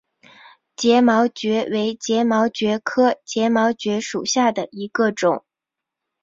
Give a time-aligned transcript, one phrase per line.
[0.75, 5.45] 睫毛蕨为睫毛蕨科睫毛蕨属下的一个种。